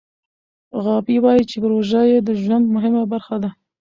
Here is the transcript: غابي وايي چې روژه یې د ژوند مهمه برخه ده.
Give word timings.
غابي 0.83 1.17
وايي 1.23 1.43
چې 1.49 1.55
روژه 1.71 2.01
یې 2.11 2.17
د 2.27 2.29
ژوند 2.41 2.65
مهمه 2.75 3.03
برخه 3.13 3.35
ده. 3.43 3.49